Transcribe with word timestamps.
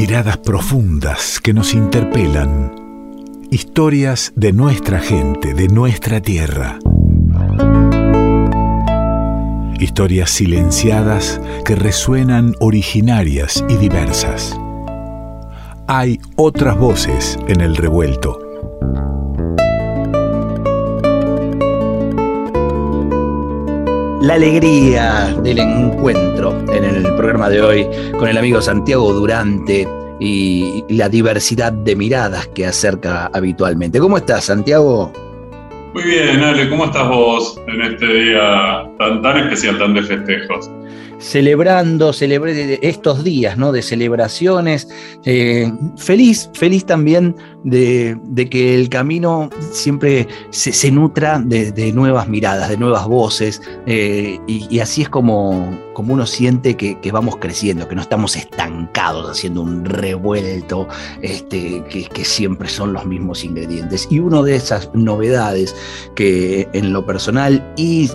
Miradas 0.00 0.38
profundas 0.38 1.40
que 1.40 1.52
nos 1.52 1.74
interpelan. 1.74 2.74
Historias 3.50 4.32
de 4.34 4.54
nuestra 4.54 4.98
gente, 4.98 5.52
de 5.52 5.68
nuestra 5.68 6.22
tierra. 6.22 6.78
Historias 9.78 10.30
silenciadas 10.30 11.38
que 11.66 11.74
resuenan 11.74 12.54
originarias 12.60 13.62
y 13.68 13.76
diversas. 13.76 14.58
Hay 15.86 16.18
otras 16.34 16.78
voces 16.78 17.38
en 17.46 17.60
el 17.60 17.76
revuelto. 17.76 18.50
la 24.20 24.34
alegría 24.34 25.34
del 25.42 25.58
encuentro 25.58 26.56
en 26.68 26.69
el 27.04 27.14
programa 27.16 27.48
de 27.48 27.62
hoy 27.62 27.86
con 28.18 28.28
el 28.28 28.36
amigo 28.36 28.60
Santiago 28.60 29.12
Durante 29.12 29.86
y 30.18 30.84
la 30.88 31.08
diversidad 31.08 31.72
de 31.72 31.96
miradas 31.96 32.46
que 32.48 32.66
acerca 32.66 33.30
habitualmente. 33.32 33.98
¿Cómo 33.98 34.18
estás, 34.18 34.44
Santiago? 34.44 35.12
Muy 35.94 36.04
bien, 36.04 36.40
Ale, 36.42 36.68
¿cómo 36.68 36.84
estás 36.84 37.08
vos 37.08 37.60
en 37.66 37.82
este 37.82 38.06
día 38.06 38.84
tan, 38.98 39.22
tan 39.22 39.38
especial, 39.38 39.78
tan 39.78 39.94
de 39.94 40.02
festejos? 40.02 40.70
Celebrando 41.20 42.12
estos 42.12 43.22
días 43.22 43.56
¿no? 43.58 43.72
de 43.72 43.82
celebraciones. 43.82 44.88
Eh, 45.24 45.70
feliz, 45.96 46.50
feliz 46.54 46.84
también 46.86 47.36
de, 47.64 48.18
que 48.50 48.74
el 48.74 48.88
camino 48.88 49.50
siempre 49.70 50.26
se, 50.50 50.90
nutra 50.90 51.38
de, 51.38 51.92
nuevas 51.92 52.28
miradas, 52.28 52.68
de 52.68 52.76
nuevas 52.78 53.06
voces, 53.06 53.60
eh, 53.86 54.38
y, 54.46 54.80
así 54.80 55.02
es 55.02 55.08
como, 55.08 55.78
como 55.92 56.14
uno 56.14 56.26
siente 56.26 56.76
que, 56.76 57.12
vamos 57.12 57.36
creciendo, 57.36 57.86
que 57.86 57.94
no 57.94 58.02
estamos 58.02 58.36
estancados 58.36 59.30
haciendo 59.30 59.62
un 59.62 59.84
revuelto, 59.84 60.88
este, 61.20 61.84
que, 61.90 62.04
que 62.04 62.24
siempre 62.24 62.68
son 62.68 62.92
los 62.92 63.04
mismos 63.04 63.44
ingredientes. 63.44 64.08
Y 64.10 64.20
una 64.20 64.42
de 64.42 64.56
esas 64.56 64.90
novedades 64.94 65.76
que 66.14 66.68
en 66.72 66.92
lo 66.92 67.04
personal 67.04 67.62
y 67.76 68.10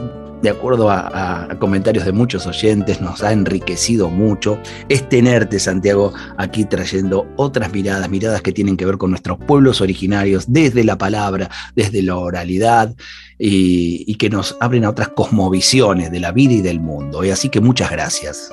de 0.45 0.51
acuerdo 0.51 0.91
a, 0.91 1.49
comentarios 1.59 2.05
de 2.05 2.11
muchos 2.11 2.45
oyentes, 2.45 3.01
nos 3.01 3.23
ha 3.23 3.33
enriquecido 3.33 4.09
mucho, 4.09 4.59
es 4.89 5.09
tenerte, 5.09 5.57
Santiago, 5.57 6.13
aquí 6.37 6.65
trayendo 6.65 7.27
otras 7.35 7.73
miradas, 7.73 8.07
miradas 8.09 8.43
que 8.43 8.51
tienen 8.51 8.77
que 8.77 8.85
ver 8.85 8.97
con 8.97 9.09
nuestros 9.09 9.39
pueblos 9.39 9.81
originarios, 9.81 10.45
desde 10.47 10.83
la 10.83 10.99
palabra, 10.99 11.49
desde 11.75 12.03
la 12.03 12.15
oralidad, 12.15 12.93
y, 13.39 14.15
que 14.15 14.29
nos 14.29 14.55
abren 14.61 14.85
a 14.85 14.91
otras 14.91 15.09
cosmovisiones 15.09 16.11
de 16.11 16.19
la 16.19 16.31
vida 16.31 16.53
y 16.53 16.61
del 16.61 16.79
mundo. 16.79 17.25
Y 17.25 17.31
así 17.31 17.49
que 17.49 17.59
muchas 17.59 17.91
gracias. 17.91 18.51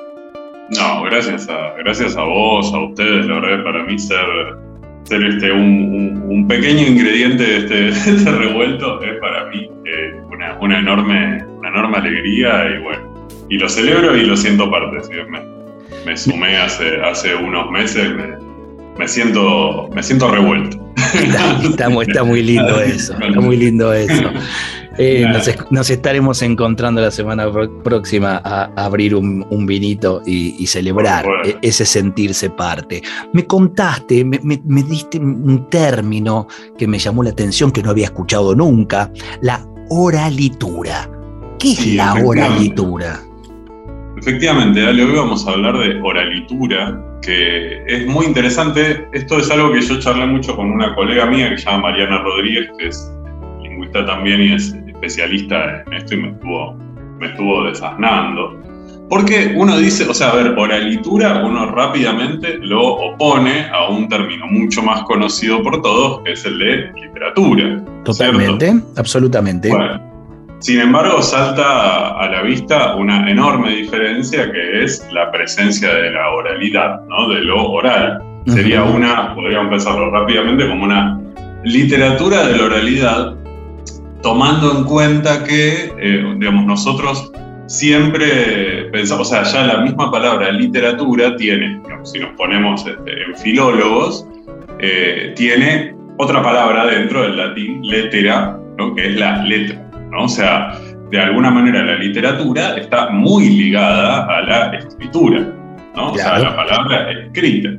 No, 0.71 1.03
gracias 1.05 1.49
a, 1.49 1.75
gracias 1.85 2.17
a 2.17 2.25
vos, 2.25 2.73
a 2.73 2.85
ustedes, 2.85 3.27
la 3.27 3.35
verdad, 3.35 3.65
para 3.65 3.85
mí 3.85 3.99
ser 3.99 4.27
ser 5.05 5.23
este, 5.25 5.53
un, 5.53 6.47
pequeño 6.49 6.87
ingrediente 6.87 7.43
de 7.43 7.59
este, 7.59 7.89
este, 8.11 8.31
revuelto 8.31 9.03
es 9.03 9.19
para 9.21 9.47
mí 9.47 9.69
eh, 9.85 10.12
una, 10.61 10.79
enorme, 10.79 11.45
una 11.59 11.69
enorme 11.69 11.99
alegría 11.99 12.65
y 12.71 12.83
bueno, 12.83 13.29
y 13.49 13.59
lo 13.59 13.69
celebro 13.69 14.17
y 14.17 14.25
lo 14.25 14.37
siento 14.37 14.71
parte. 14.71 14.99
Me, 16.05 16.17
sumé 16.17 16.57
hace, 16.57 17.01
hace 17.03 17.35
unos 17.35 17.71
meses, 17.71 18.11
me, 18.99 19.09
siento, 19.09 19.89
me 19.95 20.03
siento 20.03 20.31
revuelto. 20.31 20.79
Está, 21.15 21.59
está, 22.01 22.25
muy 22.25 22.43
lindo 22.43 22.81
eso, 22.81 23.13
está 23.13 23.41
muy 23.41 23.57
lindo 23.57 23.93
eso. 23.93 24.31
Eh, 24.99 25.27
nos, 25.71 25.91
estaremos 25.91 26.43
encontrando 26.43 27.01
la 27.01 27.11
semana 27.11 27.47
próxima 27.83 28.41
a, 28.45 28.65
abrir 28.77 29.15
un, 29.15 29.67
vinito 29.67 30.23
y, 30.27 30.67
celebrar 30.67 31.25
e, 31.45 31.57
ese 31.63 31.85
sentirse 31.85 32.51
parte. 32.51 33.03
Me 33.33 33.47
contaste, 33.47 34.25
me, 34.25 34.83
diste 34.83 35.19
un 35.19 35.69
término 35.71 36.47
que 36.77 36.87
me 36.87 36.99
llamó 36.99 37.23
la 37.23 37.31
atención, 37.31 37.71
que 37.71 37.83
no 37.83 37.91
había 37.91 38.07
escuchado 38.07 38.55
nunca, 38.55 39.11
la 39.41 39.67
oralitura. 39.93 41.09
¿Qué 41.59 41.73
es 41.73 41.87
la 41.95 42.15
oralitura? 42.15 43.21
Efectivamente, 44.17 44.83
hoy 44.87 45.15
vamos 45.15 45.47
a 45.47 45.51
hablar 45.51 45.77
de 45.79 46.01
oralitura, 46.01 46.99
que 47.21 47.85
es 47.87 48.07
muy 48.07 48.25
interesante. 48.25 49.07
Esto 49.13 49.39
es 49.39 49.51
algo 49.51 49.73
que 49.73 49.83
yo 49.83 50.01
charlé 50.01 50.27
mucho 50.27 50.57
con 50.57 50.71
una 50.71 50.95
colega 50.95 51.27
mía 51.27 51.51
que 51.51 51.59
se 51.59 51.67
llama 51.67 51.91
Mariana 51.91 52.23
Rodríguez, 52.23 52.71
que 52.79 52.89
es 52.89 53.13
lingüista 53.63 54.07
también 54.07 54.41
y 54.41 54.55
es 54.55 54.75
especialista 54.87 55.83
en 55.87 55.93
esto 55.93 56.15
y 56.15 56.23
me 56.23 56.31
estuvo, 56.31 56.75
me 57.19 57.27
estuvo 57.27 57.65
desasnando. 57.65 58.59
Porque 59.13 59.53
uno 59.55 59.77
dice, 59.77 60.09
o 60.09 60.15
sea, 60.15 60.31
a 60.31 60.37
ver, 60.37 60.59
oralitura 60.59 61.45
uno 61.45 61.67
rápidamente 61.67 62.57
lo 62.63 62.83
opone 62.83 63.69
a 63.71 63.91
un 63.91 64.09
término 64.09 64.47
mucho 64.47 64.83
más 64.83 65.03
conocido 65.03 65.63
por 65.63 65.83
todos, 65.83 66.23
que 66.23 66.33
es 66.33 66.43
el 66.47 66.59
de 66.59 66.91
literatura. 66.95 67.85
Totalmente, 68.07 68.73
absolutamente. 68.97 69.71
sin 70.61 70.81
embargo, 70.81 71.21
salta 71.21 72.19
a 72.19 72.27
la 72.27 72.41
vista 72.41 72.95
una 72.95 73.31
enorme 73.31 73.77
diferencia 73.77 74.51
que 74.51 74.83
es 74.83 75.07
la 75.13 75.31
presencia 75.31 75.93
de 75.93 76.11
la 76.11 76.31
oralidad, 76.31 77.03
¿no? 77.07 77.29
de 77.29 77.43
lo 77.43 77.71
oral. 77.71 78.23
Sería 78.47 78.83
una, 78.83 79.35
podríamos 79.35 79.69
pensarlo 79.69 80.11
rápidamente, 80.11 80.67
como 80.67 80.85
una 80.85 81.21
literatura 81.65 82.47
de 82.47 82.57
la 82.57 82.65
oralidad 82.65 83.35
tomando 84.23 84.75
en 84.75 84.85
cuenta 84.85 85.45
que, 85.45 85.93
eh, 85.99 86.35
digamos, 86.39 86.65
nosotros 86.65 87.31
siempre 87.67 88.85
pensamos, 88.93 89.29
o 89.29 89.31
sea, 89.31 89.43
ya 89.45 89.67
la 89.67 89.81
misma 89.83 90.11
palabra 90.11 90.51
literatura 90.53 91.37
tiene, 91.37 91.81
si 92.05 92.19
nos 92.19 92.31
ponemos 92.35 92.87
este, 92.87 93.23
en 93.23 93.37
filólogos, 93.37 94.27
eh, 94.81 95.33
tiene 95.37 95.95
otra 96.19 96.43
palabra 96.43 96.87
dentro 96.87 97.23
del 97.23 97.37
latín, 97.37 97.81
letera, 97.83 98.59
que 98.97 99.07
es 99.07 99.17
la 99.17 99.45
letra, 99.45 99.91
¿no? 100.11 100.25
O 100.25 100.29
sea, 100.29 100.73
de 101.11 101.21
alguna 101.21 101.51
manera 101.51 101.85
la 101.85 101.97
literatura 101.97 102.77
está 102.77 103.11
muy 103.11 103.49
ligada 103.49 104.25
a 104.27 104.43
la 104.43 104.77
escritura, 104.77 105.41
¿no? 105.95 106.13
O 106.13 106.17
sea, 106.17 106.37
a 106.37 106.39
la 106.41 106.57
palabra 106.57 107.11
escrita. 107.13 107.71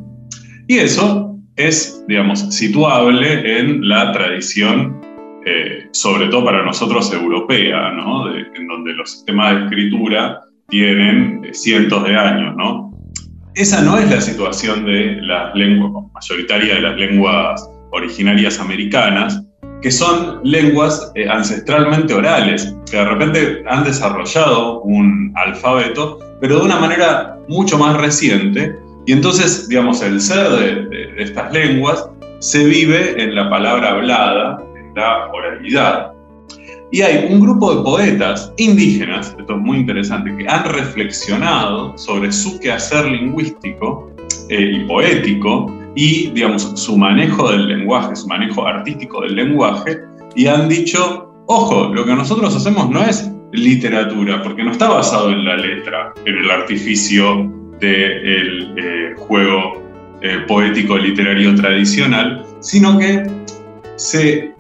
Y 0.68 0.78
eso 0.78 1.38
es, 1.56 2.04
digamos, 2.08 2.40
situable 2.56 3.60
en 3.60 3.88
la 3.88 4.12
tradición 4.12 5.03
eh, 5.46 5.90
sobre 5.92 6.28
todo 6.28 6.46
para 6.46 6.64
nosotros 6.64 7.12
europea, 7.12 7.92
¿no? 7.92 8.34
en 8.34 8.68
donde 8.68 8.94
los 8.94 9.12
sistemas 9.12 9.54
de 9.54 9.64
escritura 9.66 10.40
tienen 10.70 11.44
eh, 11.44 11.54
cientos 11.54 12.04
de 12.06 12.16
años. 12.16 12.56
¿no? 12.56 12.92
Esa 13.54 13.81
no 13.81 13.98
es 13.98 14.09
la 14.09 14.22
situación 14.22 14.86
de 14.86 15.18
las 15.22 15.54
lenguas, 15.54 16.06
mayoritaria 16.14 16.76
de 16.76 16.81
las 16.81 16.98
lenguas 16.98 17.70
originarias 17.92 18.58
americanas, 18.59 19.44
que 19.81 19.92
son 19.92 20.40
lenguas 20.44 21.12
eh, 21.16 21.28
ancestralmente 21.28 22.14
orales, 22.14 22.74
que 22.90 22.98
de 22.98 23.06
repente 23.06 23.64
han 23.68 23.84
desarrollado 23.84 24.81
un 24.84 25.34
alfabeto, 25.36 26.20
pero 26.40 26.60
de 26.60 26.66
una 26.66 26.80
manera 26.80 27.38
mucho 27.50 27.78
más 27.78 27.98
reciente. 27.98 28.78
Y 29.06 29.12
entonces, 29.12 29.68
digamos, 29.68 30.02
el 30.02 30.22
ser 30.22 30.50
de 30.50 31.14
estas 31.18 31.52
lenguas 31.52 32.10
se 32.40 32.64
vive 32.64 33.22
en 33.22 33.36
la 33.36 33.50
palabra 33.50 33.90
hablada 33.90 34.64
la 34.96 35.28
oralidad. 35.31 36.14
Y 36.92 37.02
hay 37.02 37.28
un 37.34 37.40
grupo 37.40 37.76
de 37.76 37.84
poetas 37.84 38.54
indígenas, 38.58 39.36
esto 39.40 39.56
es 39.56 39.62
muy 39.62 39.78
interesante, 39.78 40.36
que 40.38 40.48
han 40.48 40.64
reflexionado 40.66 41.98
sobre 41.98 42.31
su 42.31 42.59
quehacer 42.59 43.06
lingüístico 43.06 44.12
eh, 44.50 44.74
y 44.76 44.86
poético 44.86 45.74
y, 45.96 46.30
digamos, 46.31 46.72
su 46.76 46.98
manejo 46.98 47.52
del 47.52 47.68
lenguaje, 47.68 48.16
su 48.16 48.28
manejo 48.28 48.68
artístico 48.68 49.22
del 49.22 49.36
lenguaje, 49.36 50.02
y 50.36 50.48
han 50.48 50.70
dicho, 50.70 51.31
ojo, 51.48 51.94
lo 51.94 52.06
que 52.06 52.14
nosotros 52.14 52.56
hacemos 52.56 52.90
no 52.90 53.04
es 53.04 53.31
literatura, 53.52 54.42
porque 54.42 54.64
no 54.64 54.72
está 54.72 54.90
basado 54.90 55.31
en 55.31 55.46
la 55.46 55.58
letra, 55.58 56.14
en 56.25 56.38
el 56.38 56.52
artificio 56.52 57.51
del 57.80 58.74
eh, 58.78 59.13
juego 59.18 59.81
eh, 60.22 60.40
poético 60.48 60.98
literario 60.98 61.54
tradicional, 61.56 62.45
sino 62.60 62.98
que 62.98 63.24
se 63.95 64.53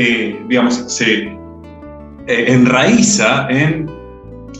eh, 0.00 0.40
digamos, 0.48 0.84
se 0.86 1.24
eh, 1.24 2.44
enraiza 2.46 3.48
en 3.50 3.90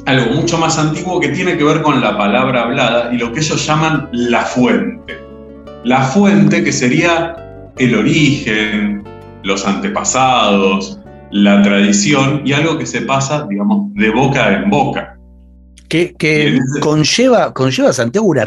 algo 0.06 0.34
mucho 0.34 0.58
más 0.58 0.78
antiguo 0.78 1.20
que 1.20 1.28
tiene 1.28 1.56
que 1.56 1.62
ver 1.62 1.80
con 1.82 2.00
la 2.00 2.18
palabra 2.18 2.62
hablada 2.62 3.14
y 3.14 3.18
lo 3.18 3.32
que 3.32 3.38
ellos 3.38 3.64
llaman 3.64 4.08
la 4.10 4.42
fuente. 4.42 5.16
La 5.84 6.02
fuente 6.02 6.64
que 6.64 6.72
sería 6.72 7.36
el 7.76 7.94
origen, 7.94 9.04
los 9.44 9.64
antepasados, 9.64 10.98
la 11.30 11.62
tradición 11.62 12.42
y 12.44 12.52
algo 12.52 12.76
que 12.76 12.86
se 12.86 13.02
pasa, 13.02 13.46
digamos, 13.48 13.94
de 13.94 14.10
boca 14.10 14.52
en 14.52 14.70
boca. 14.70 15.07
Que, 15.88 16.58
conlleva, 16.80 17.54
conlleva 17.54 17.92
Santiago 17.92 18.26
una, 18.26 18.46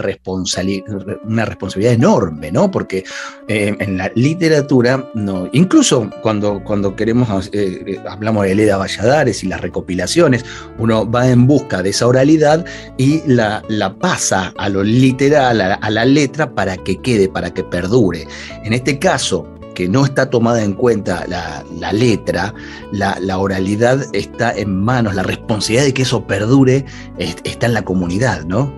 una 1.24 1.46
responsabilidad 1.46 1.94
enorme, 1.94 2.52
¿no? 2.52 2.70
Porque 2.70 3.04
eh, 3.48 3.76
en 3.80 3.98
la 3.98 4.12
literatura, 4.16 5.10
no, 5.16 5.50
incluso 5.52 6.10
cuando, 6.22 6.64
cuando 6.64 6.96
queremos, 6.96 7.48
eh, 7.52 7.84
eh, 7.88 8.00
hablamos 8.08 8.46
de 8.46 8.54
Leda 8.56 8.78
Valladares 8.78 9.44
y 9.44 9.48
las 9.48 9.60
recopilaciones, 9.60 10.46
uno 10.78 11.10
va 11.10 11.28
en 11.28 11.48
busca 11.48 11.82
de 11.82 11.90
esa 11.90 12.08
oralidad 12.08 12.64
y 12.98 13.22
la, 13.26 13.64
la 13.68 13.96
pasa 13.96 14.54
a 14.58 14.70
lo 14.70 14.84
literal, 14.84 15.62
a 15.62 15.90
la 15.90 16.06
letra, 16.06 16.54
para 16.54 16.78
que 16.78 16.98
quede, 16.98 17.28
para 17.28 17.52
que 17.52 17.64
perdure. 17.64 18.28
En 18.64 18.74
este 18.74 19.00
caso, 19.00 19.48
que 19.74 19.88
no 19.88 20.06
está 20.06 20.30
tomada 20.30 20.64
en 20.64 20.74
cuenta 20.74 21.26
la, 21.28 21.94
letra, 21.94 22.54
la, 22.92 23.38
oralidad 23.38 24.04
está 24.14 24.56
en 24.56 24.84
manos, 24.84 25.16
la 25.16 25.24
responsabilidad 25.24 25.86
de 25.86 25.94
que 25.94 26.02
eso 26.04 26.26
perdure 26.26 26.86
está 27.18 27.66
en 27.68 27.74
la 27.74 27.84
comunidad, 27.84 28.46
¿no? 28.46 28.74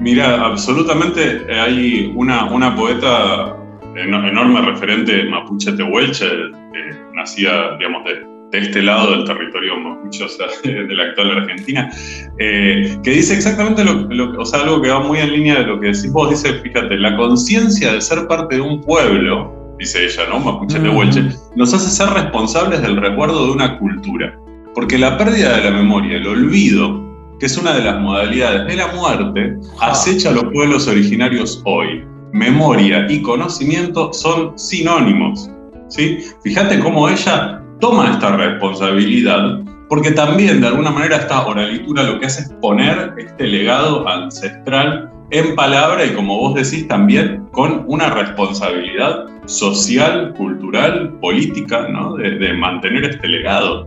Mira, 0.00 0.44
absolutamente 0.44 1.46
hay 1.52 2.12
una, 2.14 2.44
una 2.52 2.74
poeta 2.76 3.56
enorme 3.96 4.60
referente 4.62 5.24
mapuche 5.24 5.72
tehuelche, 5.72 6.26
que 6.26 6.96
nacía, 7.14 7.76
digamos, 7.78 8.04
de, 8.04 8.38
este 8.52 8.80
lado 8.80 9.10
del 9.10 9.24
territorio 9.24 9.76
mapuche, 9.76 10.24
de 10.64 10.94
la 10.94 11.04
actual 11.04 11.38
Argentina, 11.38 11.90
eh, 12.38 12.96
que 13.02 13.10
dice 13.10 13.34
exactamente 13.34 13.84
lo, 13.84 14.40
o 14.40 14.44
sea, 14.46 14.60
algo 14.60 14.80
que 14.80 14.88
va 14.88 15.00
muy 15.00 15.18
en 15.18 15.32
línea 15.32 15.56
de 15.56 15.66
lo 15.66 15.80
que 15.80 15.88
decís 15.88 16.12
vos, 16.12 16.30
dice, 16.30 16.54
fíjate, 16.54 16.96
la 16.96 17.16
conciencia 17.16 17.92
de 17.92 18.00
ser 18.00 18.26
parte 18.26 18.56
de 18.56 18.62
un 18.62 18.80
pueblo, 18.80 19.57
dice 19.78 20.04
ella, 20.04 20.24
¿no? 20.28 20.40
Mapuche 20.40 20.78
de 20.78 20.88
Huelche, 20.88 21.28
nos 21.56 21.72
hace 21.72 21.90
ser 21.90 22.10
responsables 22.10 22.82
del 22.82 22.96
recuerdo 22.96 23.46
de 23.46 23.52
una 23.52 23.78
cultura. 23.78 24.38
Porque 24.74 24.98
la 24.98 25.16
pérdida 25.16 25.56
de 25.56 25.64
la 25.64 25.70
memoria, 25.70 26.16
el 26.16 26.26
olvido, 26.26 27.08
que 27.38 27.46
es 27.46 27.56
una 27.56 27.72
de 27.72 27.82
las 27.82 28.00
modalidades 28.00 28.66
de 28.66 28.76
la 28.76 28.88
muerte, 28.88 29.56
acecha 29.80 30.30
a 30.30 30.32
los 30.32 30.44
pueblos 30.52 30.86
originarios 30.88 31.62
hoy. 31.64 32.04
Memoria 32.32 33.06
y 33.08 33.22
conocimiento 33.22 34.12
son 34.12 34.58
sinónimos. 34.58 35.50
¿sí? 35.88 36.18
Fíjate 36.42 36.80
cómo 36.80 37.08
ella 37.08 37.62
toma 37.80 38.10
esta 38.12 38.36
responsabilidad, 38.36 39.60
porque 39.88 40.10
también 40.10 40.60
de 40.60 40.66
alguna 40.66 40.90
manera 40.90 41.16
esta 41.16 41.46
oralitura 41.46 42.02
lo 42.02 42.18
que 42.18 42.26
hace 42.26 42.42
es 42.42 42.52
poner 42.60 43.14
este 43.16 43.44
legado 43.44 44.06
ancestral 44.06 45.10
en 45.30 45.54
palabra 45.54 46.04
y 46.06 46.14
como 46.14 46.38
vos 46.38 46.54
decís 46.54 46.88
también 46.88 47.46
con 47.52 47.84
una 47.86 48.10
responsabilidad 48.10 49.26
social, 49.46 50.34
cultural, 50.34 51.12
política, 51.20 51.88
¿no? 51.88 52.16
de, 52.16 52.52
mantener 52.54 53.04
este 53.04 53.28
legado. 53.28 53.86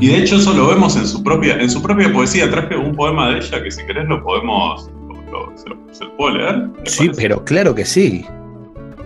Y 0.00 0.08
de 0.08 0.18
hecho 0.18 0.36
eso 0.36 0.52
lo 0.52 0.68
vemos 0.68 0.96
en 0.96 1.06
su 1.06 1.22
propia, 1.22 1.58
en 1.58 1.70
su 1.70 1.82
propia 1.82 2.12
poesía. 2.12 2.50
Traje 2.50 2.76
un 2.76 2.94
poema 2.94 3.30
de 3.30 3.38
ella 3.38 3.62
que 3.62 3.70
si 3.70 3.84
querés 3.86 4.06
lo 4.08 4.22
podemos, 4.22 4.90
se, 5.56 6.04
lo, 6.04 6.16
puedo 6.16 6.36
leer. 6.36 6.68
Sí, 6.84 7.10
pero 7.16 7.42
claro 7.44 7.74
que 7.74 7.86
sí. 7.86 8.24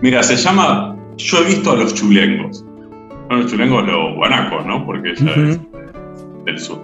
Mira, 0.03 0.23
se 0.23 0.37
llama 0.37 0.97
Yo 1.17 1.39
he 1.39 1.45
visto 1.45 1.71
a 1.71 1.77
los 1.77 1.95
chulengos. 1.95 2.65
No 3.31 3.37
los 3.37 3.51
chulengos, 3.51 3.87
los 3.87 4.17
guanacos, 4.17 4.67
¿no? 4.67 4.85
Porque 4.85 5.11
ella 5.11 5.33
es 5.35 5.61
del 6.45 6.59
sur. 6.59 6.83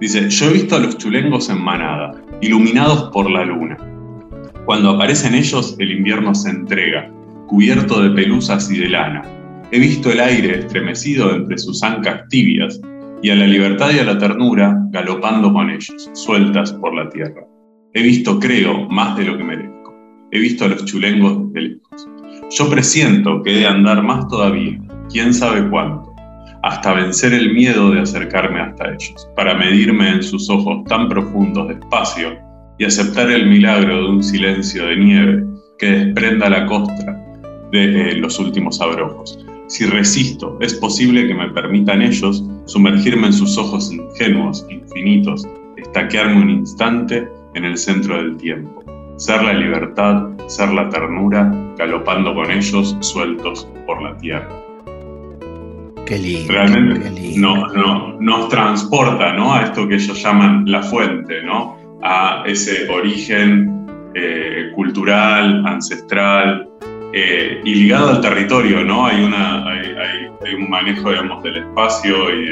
Dice, 0.00 0.30
yo 0.30 0.46
he 0.46 0.52
visto 0.52 0.76
a 0.76 0.78
los 0.78 0.96
chulengos 0.96 1.50
en 1.50 1.60
manada, 1.60 2.14
iluminados 2.40 3.10
por 3.10 3.30
la 3.30 3.44
luna 3.44 3.76
cuando 4.64 4.90
aparecen 4.90 5.34
ellos, 5.34 5.76
el 5.78 5.92
invierno 5.92 6.34
se 6.34 6.48
entrega, 6.48 7.10
cubierto 7.48 8.02
de 8.02 8.10
pelusas 8.10 8.70
y 8.70 8.78
de 8.78 8.88
lana. 8.88 9.22
He 9.70 9.78
visto 9.78 10.10
el 10.10 10.20
aire 10.20 10.60
estremecido 10.60 11.34
entre 11.34 11.58
sus 11.58 11.82
ancas 11.82 12.22
tibias 12.28 12.80
y 13.22 13.28
a 13.28 13.34
la 13.34 13.46
libertad 13.46 13.90
y 13.94 13.98
a 13.98 14.04
la 14.04 14.18
ternura 14.18 14.74
galopando 14.90 15.52
con 15.52 15.68
ellos, 15.68 16.10
sueltas 16.14 16.72
por 16.72 16.94
la 16.94 17.10
tierra. 17.10 17.46
He 17.92 18.02
visto, 18.02 18.40
creo, 18.40 18.88
más 18.88 19.16
de 19.18 19.24
lo 19.24 19.36
que 19.36 19.44
merezco. 19.44 19.94
He 20.30 20.38
visto 20.38 20.64
a 20.64 20.68
los 20.68 20.84
chulengos 20.86 21.52
de 21.52 21.60
lejos. 21.60 22.08
Yo 22.50 22.70
presiento 22.70 23.42
que 23.42 23.52
he 23.52 23.58
de 23.60 23.66
andar 23.66 24.02
más 24.02 24.26
todavía, 24.28 24.80
quién 25.10 25.34
sabe 25.34 25.68
cuánto, 25.68 26.10
hasta 26.62 26.94
vencer 26.94 27.34
el 27.34 27.52
miedo 27.52 27.90
de 27.90 28.00
acercarme 28.00 28.60
hasta 28.60 28.94
ellos, 28.94 29.28
para 29.36 29.54
medirme 29.54 30.10
en 30.10 30.22
sus 30.22 30.48
ojos 30.48 30.84
tan 30.84 31.08
profundos 31.08 31.68
de 31.68 31.74
espacio 31.74 32.43
y 32.78 32.84
aceptar 32.84 33.30
el 33.30 33.48
milagro 33.48 33.96
de 33.96 34.08
un 34.10 34.22
silencio 34.22 34.86
de 34.86 34.96
nieve 34.96 35.44
que 35.78 35.86
desprenda 35.86 36.48
la 36.50 36.66
costra 36.66 37.20
de 37.72 38.10
eh, 38.10 38.14
los 38.16 38.38
últimos 38.38 38.80
abrojos. 38.80 39.38
Si 39.68 39.86
resisto, 39.86 40.58
es 40.60 40.74
posible 40.74 41.26
que 41.26 41.34
me 41.34 41.48
permitan 41.50 42.02
ellos 42.02 42.44
sumergirme 42.66 43.28
en 43.28 43.32
sus 43.32 43.56
ojos 43.56 43.92
ingenuos, 43.92 44.66
infinitos, 44.68 45.46
estaquearme 45.76 46.42
un 46.42 46.50
instante 46.50 47.28
en 47.54 47.64
el 47.64 47.76
centro 47.76 48.16
del 48.16 48.36
tiempo. 48.36 48.82
Ser 49.16 49.42
la 49.42 49.52
libertad, 49.52 50.28
ser 50.48 50.70
la 50.72 50.88
ternura, 50.90 51.50
galopando 51.78 52.34
con 52.34 52.50
ellos 52.50 52.96
sueltos 53.00 53.68
por 53.86 54.02
la 54.02 54.16
tierra. 54.18 54.48
Qué 56.04 56.18
lindo. 56.18 56.52
Realmente 56.52 57.10
No, 57.36 57.68
no, 57.68 58.20
nos 58.20 58.48
transporta 58.48 59.32
¿no? 59.32 59.54
a 59.54 59.62
esto 59.62 59.88
que 59.88 59.94
ellos 59.94 60.22
llaman 60.22 60.64
la 60.66 60.82
fuente, 60.82 61.42
¿no? 61.42 61.83
A 62.04 62.44
ese 62.46 62.88
origen 62.90 63.86
eh, 64.14 64.70
cultural, 64.74 65.66
ancestral 65.66 66.68
eh, 67.12 67.60
y 67.64 67.74
ligado 67.74 68.10
al 68.10 68.20
territorio, 68.20 68.84
¿no? 68.84 69.06
Hay, 69.06 69.24
una, 69.24 69.66
hay, 69.68 70.54
un 70.54 70.68
manejo, 70.68 71.10
digamos, 71.10 71.42
del 71.42 71.56
espacio 71.56 72.30
y 72.30 72.46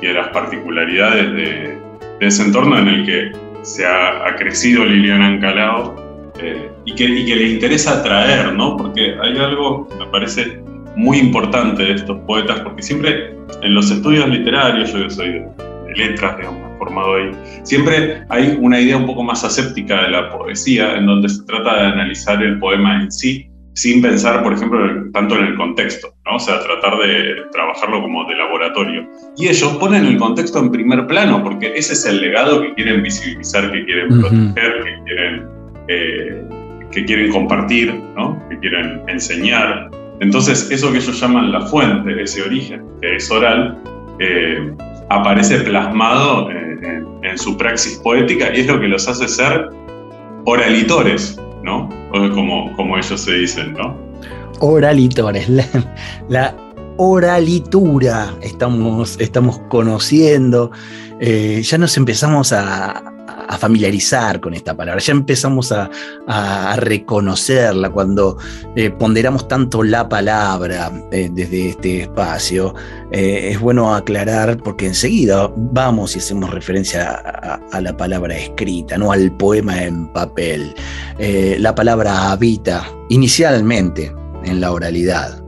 de, 0.00 0.12
las 0.12 0.28
particularidades 0.28 1.32
de, 1.32 1.78
ese 2.20 2.42
entorno 2.42 2.78
en 2.78 2.88
el 2.88 3.06
que 3.06 3.32
se 3.62 3.86
ha, 3.86 4.34
crecido 4.36 4.84
Liliana 4.84 5.28
Ancalao 5.28 6.32
eh, 6.40 6.68
y, 6.84 6.94
que, 6.94 7.04
y 7.04 7.24
que 7.24 7.36
le 7.36 7.48
interesa 7.50 8.02
traer, 8.02 8.52
¿no? 8.54 8.76
Porque 8.76 9.16
hay 9.22 9.38
algo 9.38 9.88
me 9.98 10.06
parece 10.06 10.60
muy 10.96 11.18
importante 11.18 11.84
de 11.84 11.92
estos 11.92 12.18
poetas, 12.26 12.60
porque 12.60 12.82
siempre 12.82 13.36
en 13.62 13.74
los 13.74 13.90
estudios 13.90 14.28
literarios, 14.28 14.92
yo 14.92 15.08
soy 15.08 15.28
de, 15.28 15.48
de 15.86 15.94
letras, 15.96 16.36
digamos, 16.38 16.67
formado 16.88 17.14
ahí. 17.16 17.30
Siempre 17.62 18.22
hay 18.28 18.56
una 18.60 18.80
idea 18.80 18.96
un 18.96 19.06
poco 19.06 19.22
más 19.22 19.44
aséptica 19.44 20.02
de 20.02 20.10
la 20.10 20.30
poesía, 20.30 20.96
en 20.96 21.06
donde 21.06 21.28
se 21.28 21.44
trata 21.44 21.74
de 21.74 21.86
analizar 21.86 22.42
el 22.42 22.58
poema 22.58 23.02
en 23.02 23.12
sí, 23.12 23.48
sin 23.74 24.02
pensar, 24.02 24.42
por 24.42 24.54
ejemplo, 24.54 24.80
tanto 25.12 25.36
en 25.38 25.44
el 25.44 25.54
contexto, 25.56 26.12
¿no? 26.26 26.36
O 26.36 26.40
sea, 26.40 26.58
tratar 26.60 26.98
de 26.98 27.36
trabajarlo 27.52 28.02
como 28.02 28.24
de 28.24 28.34
laboratorio. 28.34 29.08
Y 29.36 29.46
ellos 29.46 29.76
ponen 29.76 30.04
el 30.04 30.16
contexto 30.18 30.58
en 30.58 30.72
primer 30.72 31.06
plano, 31.06 31.44
porque 31.44 31.72
ese 31.76 31.92
es 31.92 32.04
el 32.04 32.20
legado 32.20 32.60
que 32.60 32.74
quieren 32.74 33.04
visibilizar, 33.04 33.70
que 33.70 33.84
quieren 33.84 34.08
proteger, 34.08 34.82
que 34.82 35.02
quieren, 35.04 35.46
eh, 35.86 36.42
que 36.90 37.04
quieren 37.04 37.30
compartir, 37.30 37.94
¿no? 38.16 38.42
Que 38.48 38.58
quieren 38.58 39.00
enseñar. 39.06 39.90
Entonces, 40.20 40.68
eso 40.72 40.90
que 40.90 40.98
ellos 40.98 41.20
llaman 41.20 41.52
la 41.52 41.60
fuente, 41.60 42.20
ese 42.20 42.42
origen, 42.42 42.82
que 43.00 43.14
es 43.14 43.30
oral, 43.30 43.78
eh, 44.18 44.74
aparece 45.10 45.60
plasmado 45.60 46.50
en, 46.50 46.67
su 47.36 47.56
praxis 47.56 47.96
poética 47.98 48.54
y 48.54 48.60
es 48.60 48.66
lo 48.66 48.80
que 48.80 48.88
los 48.88 49.08
hace 49.08 49.28
ser 49.28 49.68
oralitores, 50.44 51.38
¿no? 51.62 51.88
Como, 52.10 52.74
como 52.76 52.96
ellos 52.96 53.20
se 53.20 53.32
dicen, 53.32 53.74
¿no? 53.74 53.96
Oralitores, 54.60 55.48
la, 56.28 56.54
oralitura 56.96 58.34
estamos, 58.42 59.20
estamos 59.20 59.60
conociendo, 59.68 60.72
eh, 61.20 61.62
ya 61.62 61.78
nos 61.78 61.96
empezamos 61.96 62.52
a, 62.52 63.07
a 63.48 63.56
familiarizar 63.56 64.40
con 64.40 64.54
esta 64.54 64.76
palabra, 64.76 65.00
ya 65.00 65.12
empezamos 65.12 65.72
a, 65.72 65.90
reconocerla 66.76 67.90
cuando 67.90 68.36
eh, 68.76 68.90
ponderamos 68.90 69.48
tanto 69.48 69.82
la 69.82 70.08
palabra 70.08 70.92
eh, 71.10 71.30
desde 71.32 71.70
este 71.70 72.02
espacio. 72.02 72.74
Eh, 73.10 73.50
es 73.52 73.60
bueno 73.60 73.94
aclarar 73.94 74.58
porque 74.58 74.86
enseguida 74.86 75.50
vamos 75.56 76.14
y 76.14 76.18
hacemos 76.18 76.50
referencia 76.50 77.10
a, 77.72 77.80
la 77.80 77.96
palabra 77.96 78.36
escrita, 78.36 78.98
no 78.98 79.12
al 79.12 79.32
poema 79.36 79.82
en 79.82 80.12
papel. 80.12 80.74
la 81.18 81.74
palabra 81.74 82.30
habita 82.30 82.86
inicialmente 83.08 84.12
en 84.44 84.60
la 84.60 84.72
oralidad. 84.72 85.47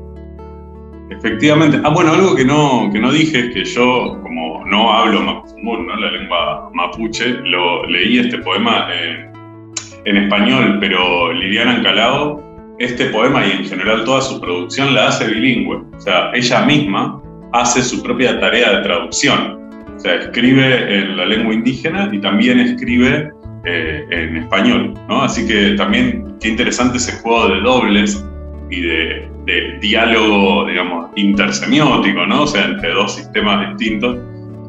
Efectivamente. 1.11 1.81
Ah, 1.83 1.91
bueno, 1.91 2.13
algo 2.13 2.37
que 2.37 2.45
no, 2.45 2.89
que 2.93 3.01
no 3.01 3.11
dije 3.13 3.41
es 3.41 3.55
que 3.55 3.65
yo, 3.65 4.19
como 4.23 4.65
no 4.67 4.93
hablo 4.93 5.21
mapuzungún, 5.21 5.89
¿no? 5.89 5.97
la 5.97 6.13
lengua 6.13 6.71
mapuche, 6.73 7.29
lo, 7.45 7.85
leí 7.87 8.19
este 8.19 8.39
poema 8.39 8.87
en, 8.95 10.17
español, 10.17 10.79
pero 10.81 11.33
Liliana 11.33 11.77
Ancalao, 11.77 12.43
este 12.79 13.07
poema 13.07 13.47
y 13.47 13.51
en 13.51 13.65
general 13.65 14.05
toda 14.05 14.23
su 14.23 14.41
producción 14.41 14.95
la 14.95 15.09
hace 15.09 15.27
bilingüe. 15.27 15.83
O 15.97 16.01
sea, 16.01 16.31
ella 16.33 16.65
misma 16.65 17.21
hace 17.53 17.83
su 17.83 18.03
propia 18.03 18.41
tarea 18.41 18.79
de 18.79 18.83
traducción. 18.83 19.59
O 19.97 20.01
sea, 20.01 20.15
escribe 20.15 20.99
en 20.99 21.17
la 21.17 21.27
lengua 21.27 21.53
indígena 21.53 22.09
y 22.11 22.21
también 22.21 22.61
escribe 22.61 23.31
eh, 23.67 24.07
en 24.11 24.37
español, 24.39 24.95
¿no? 25.09 25.23
Así 25.23 25.47
que 25.47 25.73
también 25.73 26.37
qué 26.41 26.49
interesante 26.49 26.97
ese 26.97 27.21
juego 27.21 27.49
de 27.49 27.61
dobles 27.61 28.25
y 28.71 28.81
de, 28.81 29.30
diálogo, 29.81 30.67
digamos, 30.67 31.11
intersemiótico, 31.17 32.27
¿no? 32.27 32.43
O 32.43 32.47
sea, 32.47 32.67
entre 32.67 32.91
dos 32.91 33.15
sistemas 33.15 33.69
distintos, 33.71 34.19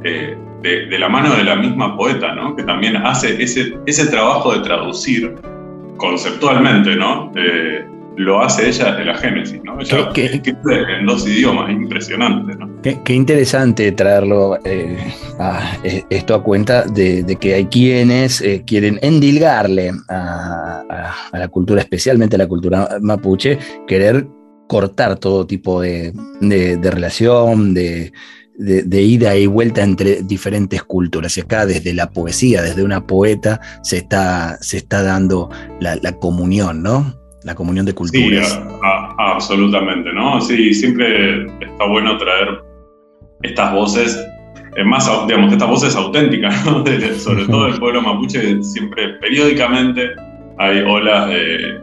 eh, 0.03 0.35
de, 0.61 0.99
la 0.99 1.09
mano 1.09 1.35
de 1.35 1.43
la 1.43 1.55
misma 1.55 1.97
poeta, 1.97 2.35
¿no? 2.35 2.55
que 2.55 2.63
también 2.63 2.95
hace 2.95 3.41
ese, 3.41 3.73
ese 3.87 4.05
trabajo 4.07 4.53
de 4.53 4.59
traducir 4.59 5.35
conceptualmente, 5.97 6.95
¿no? 6.95 7.31
Eh, 7.35 7.83
lo 8.17 8.41
hace 8.41 8.67
ella 8.67 8.91
desde 8.91 9.05
la 9.05 9.15
Génesis, 9.15 9.63
¿no? 9.63 9.79
Ella 9.79 10.11
en 10.15 11.05
dos 11.05 11.27
idiomas, 11.27 11.71
impresionante, 11.71 12.55
¿no? 12.55 12.69
Qué, 12.81 13.13
interesante 13.13 13.91
traerlo 13.91 14.59
eh, 14.63 14.97
a, 15.39 15.77
esto 16.09 16.35
a 16.35 16.43
cuenta 16.43 16.83
de, 16.83 17.37
que 17.39 17.55
hay 17.55 17.65
quienes 17.65 18.43
quieren 18.67 18.99
endilgarle 19.01 19.91
a, 20.09 21.13
la 21.33 21.47
cultura, 21.47 21.81
especialmente 21.81 22.35
a 22.35 22.39
la 22.39 22.47
cultura 22.47 22.87
mapuche, 23.01 23.57
querer 23.87 24.27
cortar 24.71 25.19
todo 25.19 25.45
tipo 25.45 25.81
de 25.81 26.13
relación, 26.81 27.73
de, 27.73 28.13
de, 28.61 29.01
ida 29.01 29.35
y 29.35 29.47
vuelta 29.47 29.83
entre 29.83 30.21
diferentes 30.23 30.81
culturas. 30.83 31.37
Y 31.37 31.41
acá 31.41 31.65
desde 31.65 31.93
la 31.93 32.11
poesía, 32.11 32.61
desde 32.61 32.83
una 32.83 33.05
poeta, 33.05 33.59
se 33.81 33.97
está, 33.97 34.57
se 34.61 34.77
está 34.77 35.03
dando 35.03 35.49
la, 35.81 36.11
comunión, 36.13 36.81
¿no? 36.81 37.13
La 37.43 37.53
comunión 37.55 37.85
de 37.85 37.93
culturas. 37.93 38.47
Sí, 38.49 38.59
absolutamente, 39.17 40.13
¿no? 40.13 40.39
Sí, 40.39 40.73
siempre 40.73 41.45
está 41.45 41.85
bueno 41.89 42.17
traer 42.17 42.61
estas 43.41 43.73
voces, 43.73 44.25
más, 44.85 45.09
digamos, 45.27 45.51
estas 45.51 45.67
voces 45.67 45.95
auténticas, 45.95 46.65
¿no? 46.65 46.85
sobre 47.17 47.45
todo 47.45 47.65
del 47.65 47.77
pueblo 47.79 48.01
mapuche, 48.01 48.61
siempre 48.63 49.15
periódicamente 49.19 50.11
hay 50.59 50.79
olas 50.81 51.27
de, 51.27 51.81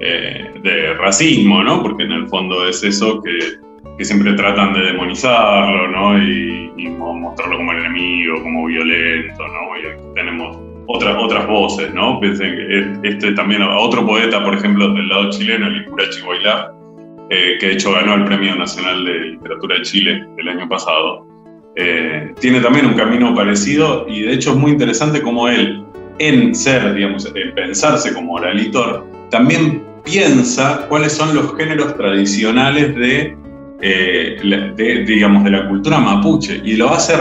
eh, 0.00 0.52
de 0.62 0.94
racismo, 0.94 1.62
¿no? 1.62 1.82
Porque 1.82 2.04
en 2.04 2.12
el 2.12 2.28
fondo 2.28 2.66
es 2.66 2.82
eso 2.82 3.22
que 3.22 3.60
que 4.00 4.06
siempre 4.06 4.32
tratan 4.32 4.72
de 4.72 4.80
demonizarlo, 4.80 5.88
¿no? 5.88 6.22
Y, 6.22 6.70
mostrarlo 6.98 7.58
como 7.58 7.72
enemigo, 7.74 8.42
como 8.42 8.64
violento, 8.64 9.46
¿no? 9.46 9.76
Y 9.76 10.14
tenemos 10.14 10.56
otras, 10.86 11.14
otras 11.18 11.46
voces, 11.46 11.92
¿no? 11.92 12.18
Piensen 12.18 12.56
que 12.56 13.08
este 13.08 13.32
también, 13.32 13.62
otro 13.62 14.06
poeta, 14.06 14.42
por 14.42 14.54
ejemplo, 14.54 14.88
del 14.94 15.06
lado 15.06 15.28
chileno, 15.28 15.66
el 15.66 15.82
Icurachi 15.82 16.22
Guaylá, 16.22 16.72
eh, 17.28 17.58
que 17.60 17.66
de 17.66 17.72
hecho 17.74 17.92
ganó 17.92 18.14
el 18.14 18.24
Premio 18.24 18.56
Nacional 18.56 19.04
de 19.04 19.18
Literatura 19.18 19.76
de 19.76 19.82
Chile 19.82 20.26
el 20.38 20.48
año 20.48 20.66
pasado, 20.66 21.26
eh, 21.76 22.32
tiene 22.40 22.60
también 22.60 22.86
un 22.86 22.94
camino 22.94 23.34
parecido 23.34 24.06
y 24.08 24.22
de 24.22 24.32
hecho 24.32 24.52
es 24.52 24.56
muy 24.56 24.72
interesante 24.72 25.20
como 25.20 25.46
él, 25.46 25.84
en 26.18 26.54
ser, 26.54 26.94
digamos, 26.94 27.30
en 27.34 27.54
pensarse 27.54 28.14
como 28.14 28.32
oralitor, 28.32 29.06
también 29.30 29.89
piensa 30.04 30.86
cuáles 30.88 31.12
son 31.12 31.34
los 31.34 31.56
géneros 31.56 31.96
tradicionales 31.96 32.94
de 32.96 33.36
eh, 33.82 34.36
de, 34.76 35.04
digamos, 35.04 35.42
de 35.44 35.52
la 35.52 35.66
cultura 35.66 35.98
mapuche 35.98 36.60
y 36.62 36.74
lo 36.74 36.90
hace, 36.90 37.14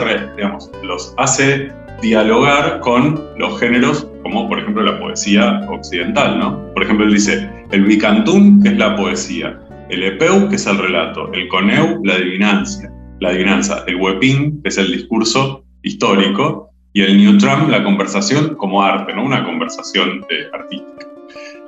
los 0.84 1.14
hace 1.18 1.72
dialogar 2.02 2.82
con 2.82 3.24
los 3.38 3.58
géneros 3.62 4.10
como 4.24 4.50
por 4.50 4.60
ejemplo 4.60 4.84
la 4.84 5.00
poesía 5.00 5.66
occidental, 5.70 6.38
¿no? 6.38 6.74
Por 6.74 6.84
ejemplo, 6.84 7.06
él 7.06 7.14
dice 7.14 7.50
el 7.72 7.86
bicantún, 7.86 8.62
que 8.62 8.70
es 8.70 8.78
la 8.78 8.96
poesía, 8.96 9.58
el 9.90 10.04
epeu, 10.04 10.50
que 10.50 10.56
es 10.56 10.68
el 10.68 10.78
relato, 10.78 11.32
el 11.34 11.48
coneu, 11.48 12.02
la 12.04 12.16
adivinancia, 12.16 12.92
la 13.22 13.30
adivinanza, 13.30 13.86
el 13.88 13.96
huepín, 13.96 14.62
que 14.62 14.70
es 14.70 14.78
el 14.78 14.92
discurso 14.92 15.64
histórico, 15.84 16.70
y 16.92 17.02
el 17.02 17.18
neutram, 17.18 17.70
la 17.70 17.84
conversación 17.84 18.56
como 18.56 18.84
arte, 18.84 19.14
¿no? 19.14 19.24
Una 19.24 19.46
conversación 19.46 20.26
eh, 20.30 20.48
artística. 20.54 21.08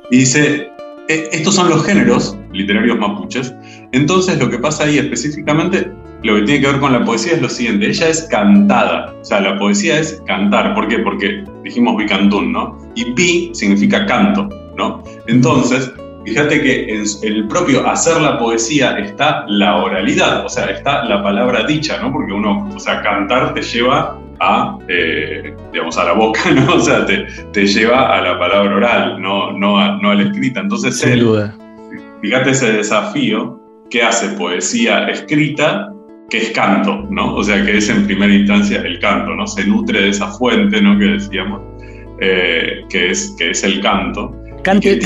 Y 0.10 0.18
dice, 0.18 0.71
estos 1.08 1.56
son 1.56 1.70
los 1.70 1.86
géneros 1.86 2.38
literarios 2.54 2.98
mapuches. 2.98 3.54
Entonces 3.92 4.40
lo 4.40 4.50
que 4.50 4.60
pasa 4.60 4.86
ahí 4.86 4.98
específicamente, 4.98 5.92
lo 6.24 6.36
que 6.36 6.42
tiene 6.44 6.62
que 6.62 6.68
ver 6.68 6.80
con 6.80 6.94
la 6.94 7.04
poesía 7.04 7.34
es 7.34 7.42
lo 7.42 7.50
siguiente, 7.50 7.88
ella 7.88 8.10
es 8.10 8.28
cantada, 8.30 9.14
o 9.20 9.26
sea, 9.26 9.42
la 9.42 9.58
poesía 9.58 10.00
es 10.00 10.22
cantar. 10.28 10.76
¿Por 10.76 10.88
qué? 10.88 11.00
Porque 11.00 11.44
dijimos 11.64 11.98
bicantún, 11.98 12.52
¿no? 12.52 12.78
Y 12.96 13.06
pi 13.14 13.52
significa 13.54 14.06
canto, 14.06 14.48
¿no? 14.78 15.04
Entonces, 15.28 15.92
fíjate 16.26 16.62
que 16.62 16.94
en 16.94 17.04
el 17.24 17.48
propio 17.48 17.88
hacer 17.88 18.22
la 18.22 18.38
poesía 18.38 18.98
está 19.00 19.46
la 19.48 19.78
oralidad, 19.78 20.46
o 20.46 20.50
sea, 20.50 20.66
está 20.66 21.04
la 21.06 21.24
palabra 21.24 21.66
dicha, 21.66 21.98
¿no? 22.02 22.12
Porque 22.12 22.34
uno, 22.34 22.70
o 22.74 22.80
sea, 22.80 23.02
cantar 23.02 23.54
te 23.54 23.62
lleva 23.62 24.18
a, 24.42 24.78
eh, 24.88 25.56
digamos, 25.72 25.98
a 25.98 26.04
la 26.04 26.14
boca, 26.14 26.52
¿no? 26.56 26.76
O 26.76 26.80
sea, 26.80 27.06
te, 27.06 27.26
te, 27.54 27.66
lleva 27.66 28.18
a 28.18 28.22
la 28.22 28.40
palabra 28.40 28.76
oral, 28.76 29.22
no, 29.22 29.54
no, 29.54 29.80
a, 29.80 29.98
no 30.02 30.10
a 30.10 30.16
la 30.16 30.24
escrita. 30.24 30.60
Entonces, 30.60 31.00
Sin 31.00 31.20
duda. 31.20 31.56
fíjate 32.22 32.50
ese 32.50 32.74
desafío 32.74 33.60
que 33.90 34.02
hace 34.02 34.30
poesía 34.30 35.08
escrita, 35.08 35.94
que 36.30 36.40
es 36.40 36.50
canto, 36.52 37.08
¿no? 37.10 37.36
O 37.36 37.44
sea, 37.44 37.64
que 37.64 37.78
es 37.78 37.90
en 37.90 38.06
primera 38.08 38.34
instancia 38.34 38.82
el 38.82 39.00
canto, 39.00 39.36
¿no? 39.36 39.46
Se 39.46 39.66
nutre 39.66 40.02
de 40.02 40.10
esa 40.10 40.28
fuente, 40.28 40.82
¿no? 40.82 40.98
Que 40.98 41.06
decíamos, 41.06 41.62
eh, 42.20 42.84
que, 42.90 43.12
es, 43.12 43.36
que 43.38 43.52
es 43.52 43.64
el 43.64 43.80
canto. 43.82 44.34
Cante, 44.64 45.00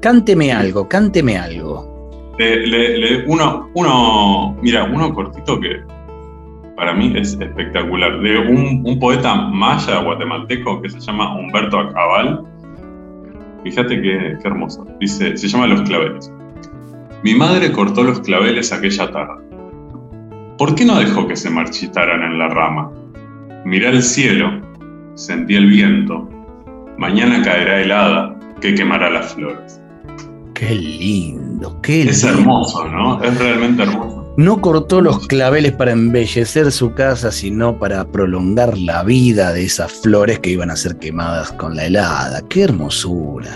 cánteme 0.00 0.52
algo, 0.52 0.88
cánteme 0.88 1.36
algo. 1.36 2.10
uno, 3.26 3.70
uno, 3.74 4.56
mira, 4.62 4.84
uno 4.84 5.12
cortito 5.12 5.60
que, 5.60 5.80
para 6.78 6.94
mí 6.94 7.12
es 7.16 7.36
espectacular, 7.40 8.20
de 8.20 8.38
un, 8.38 8.98
poeta 9.00 9.34
maya 9.34 10.00
guatemalteco 10.00 10.80
que 10.80 10.88
se 10.88 11.00
llama 11.00 11.36
Humberto 11.36 11.80
Acabal. 11.80 12.44
Fíjate 13.64 14.00
qué, 14.00 14.36
hermoso. 14.44 14.86
Dice, 15.00 15.36
se 15.36 15.48
llama 15.48 15.66
Los 15.66 15.82
claveles. 15.82 16.32
Mi 17.24 17.34
madre 17.34 17.72
cortó 17.72 18.04
los 18.04 18.20
claveles 18.20 18.72
aquella 18.72 19.10
tarde. 19.10 19.44
¿Por 20.56 20.76
qué 20.76 20.84
no 20.84 21.00
dejó 21.00 21.26
que 21.26 21.34
se 21.34 21.50
marchitaran 21.50 22.22
en 22.22 22.38
la 22.38 22.48
rama? 22.48 22.92
Miré 23.64 23.88
el 23.88 24.02
cielo, 24.02 24.48
sentí 25.14 25.56
el 25.56 25.66
viento. 25.66 26.28
Mañana 26.96 27.42
caerá 27.42 27.80
helada 27.80 28.38
que 28.60 28.74
quemará 28.74 29.10
las 29.10 29.34
flores. 29.34 29.80
Qué 30.54 30.76
lindo, 30.76 31.80
qué 31.82 31.96
lindo. 31.96 32.12
Es 32.12 32.22
hermoso, 32.22 32.88
¿no? 32.88 33.20
Es 33.22 33.36
realmente 33.36 33.82
hermoso. 33.82 34.17
No 34.38 34.60
cortó 34.60 35.00
los 35.00 35.26
claveles 35.26 35.72
para 35.72 35.90
embellecer 35.90 36.70
su 36.70 36.94
casa, 36.94 37.32
sino 37.32 37.76
para 37.76 38.04
prolongar 38.04 38.78
la 38.78 39.02
vida 39.02 39.52
de 39.52 39.64
esas 39.64 39.90
flores 39.90 40.38
que 40.38 40.50
iban 40.50 40.70
a 40.70 40.76
ser 40.76 40.96
quemadas 41.00 41.50
con 41.50 41.74
la 41.74 41.86
helada. 41.86 42.40
¡Qué 42.48 42.62
hermosura! 42.62 43.50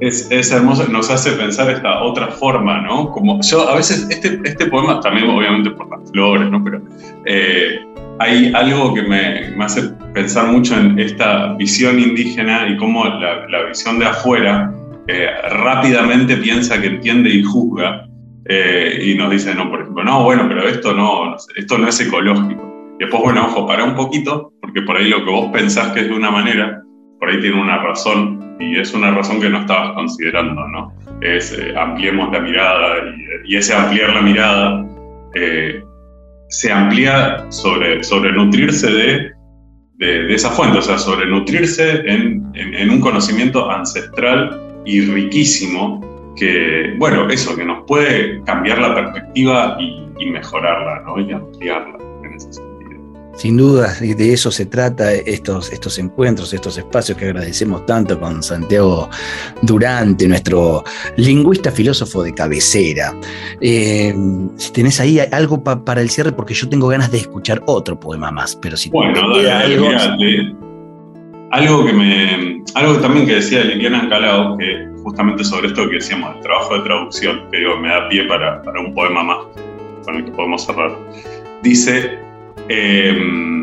Es, 0.00 0.50
hermoso, 0.50 0.88
nos 0.88 1.10
hace 1.10 1.32
pensar 1.32 1.68
esta 1.68 2.02
otra 2.02 2.28
forma, 2.28 2.80
¿no? 2.80 3.10
Como 3.10 3.42
yo, 3.42 3.68
a 3.68 3.76
veces, 3.76 4.06
este, 4.08 4.40
este 4.42 4.68
poema 4.68 5.00
también, 5.00 5.28
obviamente, 5.28 5.70
por 5.72 5.90
las 5.90 6.10
flores, 6.10 6.50
¿no? 6.50 6.64
Pero 6.64 6.80
eh, 7.26 7.80
hay 8.18 8.54
algo 8.54 8.94
que 8.94 9.02
me, 9.02 9.54
hace 9.62 9.82
pensar 10.14 10.46
mucho 10.46 10.74
en 10.80 10.98
esta 10.98 11.52
visión 11.56 12.00
indígena 12.00 12.68
y 12.70 12.78
cómo 12.78 13.04
la, 13.04 13.66
visión 13.68 13.98
de 13.98 14.06
afuera 14.06 14.72
eh, 15.08 15.26
rápidamente 15.62 16.38
piensa 16.38 16.80
que 16.80 16.86
entiende 16.86 17.28
y 17.28 17.42
juzga 17.42 18.08
eh, 18.46 18.98
y 19.04 19.14
nos 19.14 19.30
dicen, 19.30 19.56
no, 19.56 19.70
por 19.70 19.82
ejemplo, 19.82 20.02
no, 20.02 20.24
bueno, 20.24 20.46
pero 20.48 20.66
esto 20.66 20.92
no, 20.92 21.36
esto 21.56 21.78
no 21.78 21.88
es 21.88 22.00
ecológico. 22.00 22.94
Y 22.98 23.04
después, 23.04 23.22
bueno, 23.22 23.46
ojo, 23.46 23.66
para 23.66 23.84
un 23.84 23.94
poquito, 23.94 24.52
porque 24.60 24.82
por 24.82 24.96
ahí 24.96 25.08
lo 25.08 25.24
que 25.24 25.30
vos 25.30 25.50
pensás 25.52 25.92
que 25.92 26.00
es 26.00 26.08
de 26.08 26.14
una 26.14 26.30
manera, 26.30 26.82
por 27.20 27.30
ahí 27.30 27.40
tiene 27.40 27.60
una 27.60 27.78
razón, 27.78 28.56
y 28.58 28.78
es 28.78 28.92
una 28.94 29.12
razón 29.12 29.40
que 29.40 29.48
no 29.48 29.60
estabas 29.60 29.92
considerando, 29.92 30.66
¿no? 30.68 30.92
Es 31.20 31.56
eh, 31.56 31.72
ampliemos 31.76 32.32
la 32.32 32.40
mirada, 32.40 32.96
y, 33.44 33.56
ese 33.56 33.74
ampliar 33.74 34.10
la 34.10 34.22
mirada 34.22 34.86
eh, 35.34 35.82
se 36.48 36.72
amplía 36.72 37.46
sobre, 37.50 38.02
sobre 38.02 38.32
nutrirse 38.32 38.90
de, 38.90 39.30
de, 39.98 40.34
esa 40.34 40.50
fuente, 40.50 40.78
o 40.78 40.82
sea, 40.82 40.98
sobre 40.98 41.26
nutrirse 41.26 42.02
en, 42.06 42.50
en 42.54 42.90
un 42.90 43.00
conocimiento 43.00 43.70
ancestral 43.70 44.60
y 44.84 45.00
riquísimo 45.02 46.11
que, 46.36 46.94
bueno, 46.98 47.28
eso, 47.28 47.56
que 47.56 47.64
nos 47.64 47.84
puede 47.86 48.42
cambiar 48.44 48.78
la 48.78 48.94
perspectiva 48.94 49.76
y, 49.80 50.00
mejorarla, 50.26 51.02
¿no? 51.04 51.18
Y 51.18 51.32
ampliarla 51.32 51.98
en 52.22 52.34
ese 52.34 52.52
sentido. 52.52 52.72
Sin 53.34 53.56
duda, 53.56 53.92
de 54.00 54.32
eso 54.32 54.52
se 54.52 54.66
trata 54.66 55.12
estos, 55.12 55.72
estos 55.72 55.98
encuentros, 55.98 56.52
estos 56.54 56.78
espacios 56.78 57.18
que 57.18 57.24
agradecemos 57.24 57.84
tanto 57.86 58.20
con 58.20 58.40
Santiago 58.40 59.10
Durante, 59.62 60.28
nuestro 60.28 60.84
lingüista 61.16 61.72
filósofo 61.72 62.22
de 62.22 62.34
cabecera. 62.34 63.14
Eh, 63.60 64.14
si 64.56 64.72
tenés 64.72 65.00
ahí 65.00 65.18
algo 65.18 65.64
para 65.64 66.00
el 66.00 66.10
cierre, 66.10 66.30
porque 66.30 66.54
yo 66.54 66.68
tengo 66.68 66.86
ganas 66.86 67.10
de 67.10 67.18
escuchar 67.18 67.62
otro 67.66 67.98
poema 67.98 68.30
más, 68.30 68.54
pero 68.54 68.76
si 68.76 68.90
bueno, 68.90 69.20
algo... 69.20 69.88
algo 71.50 71.86
que 71.86 71.92
me, 71.92 72.62
algo 72.74 72.98
también 72.98 73.26
que 73.26 73.34
decía 73.36 73.64
Liliana 73.64 74.02
Ancalao, 74.02 74.56
que 74.56 74.91
justamente 75.02 75.44
sobre 75.44 75.68
esto 75.68 75.88
que 75.88 75.96
decíamos, 75.96 76.36
el 76.36 76.42
trabajo 76.42 76.74
de 76.74 76.80
traducción, 76.82 77.50
que 77.50 77.58
digo, 77.58 77.76
me 77.78 77.88
da 77.88 78.08
pie 78.08 78.24
para, 78.24 78.62
para 78.62 78.80
un 78.80 78.94
poema 78.94 79.22
más 79.22 79.38
con 80.04 80.16
el 80.16 80.24
que 80.24 80.30
podemos 80.32 80.64
cerrar. 80.64 80.92
Dice, 81.62 82.18
em, 82.68 83.62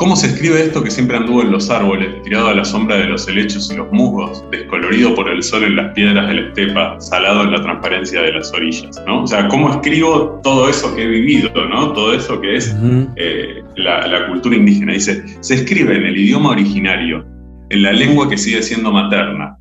¿Cómo 0.00 0.16
se 0.16 0.28
escribe 0.28 0.62
esto 0.62 0.82
que 0.82 0.90
siempre 0.90 1.18
anduvo 1.18 1.42
en 1.42 1.52
los 1.52 1.68
árboles, 1.68 2.22
tirado 2.22 2.48
a 2.48 2.54
la 2.54 2.64
sombra 2.64 2.96
de 2.96 3.04
los 3.04 3.28
helechos 3.28 3.70
y 3.70 3.76
los 3.76 3.92
musgos, 3.92 4.42
descolorido 4.50 5.14
por 5.14 5.28
el 5.28 5.42
sol 5.42 5.62
en 5.62 5.76
las 5.76 5.92
piedras 5.92 6.26
de 6.26 6.34
la 6.36 6.48
estepa, 6.48 6.98
salado 6.98 7.42
en 7.42 7.52
la 7.52 7.60
transparencia 7.60 8.22
de 8.22 8.32
las 8.32 8.50
orillas? 8.54 8.98
¿no? 9.06 9.24
O 9.24 9.26
sea, 9.26 9.46
¿cómo 9.48 9.68
escribo 9.68 10.40
todo 10.42 10.70
eso 10.70 10.96
que 10.96 11.02
he 11.02 11.06
vivido, 11.06 11.50
¿no? 11.66 11.92
todo 11.92 12.14
eso 12.14 12.40
que 12.40 12.56
es 12.56 12.74
eh, 13.16 13.62
la, 13.76 14.06
la 14.06 14.26
cultura 14.28 14.56
indígena? 14.56 14.94
Dice, 14.94 15.22
se 15.40 15.54
escribe 15.54 15.94
en 15.94 16.06
el 16.06 16.16
idioma 16.16 16.52
originario, 16.52 17.26
en 17.68 17.82
la 17.82 17.92
lengua 17.92 18.26
que 18.30 18.38
sigue 18.38 18.62
siendo 18.62 18.90
materna, 18.90 19.58